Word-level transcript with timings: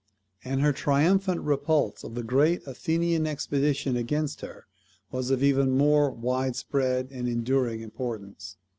And 0.43 0.61
her 0.61 0.73
triumphant 0.73 1.41
repulse 1.41 2.03
of 2.03 2.15
the 2.15 2.23
great 2.23 2.65
Athenian 2.65 3.27
expedition 3.27 3.95
against 3.95 4.41
her 4.41 4.65
was 5.11 5.29
of 5.29 5.43
even 5.43 5.77
more 5.77 6.09
wide 6.09 6.55
spread 6.55 7.09
and 7.11 7.27
enduring 7.27 7.81
importance. 7.81 8.57